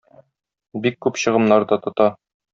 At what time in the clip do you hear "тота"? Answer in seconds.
1.87-2.11